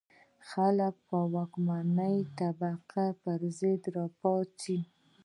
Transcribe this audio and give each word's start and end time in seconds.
خلک 0.49 0.95
به 1.07 1.17
د 1.25 1.29
واکمنې 1.33 2.17
طبقې 2.37 3.07
پر 3.21 3.39
ضد 3.59 3.83
را 3.95 4.05
پاڅي. 4.19 4.77